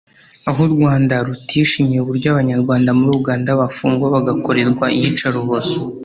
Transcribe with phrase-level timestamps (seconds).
[0.49, 5.77] aho u Rwanda rutishimiye uburyo abanyarwanda muri Uganda bafungwa bagakorerwa iyica rubozo